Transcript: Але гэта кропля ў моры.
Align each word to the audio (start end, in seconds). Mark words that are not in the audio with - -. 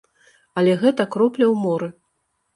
Але 0.61 0.71
гэта 0.85 1.07
кропля 1.17 1.45
ў 1.53 1.55
моры. 1.69 1.93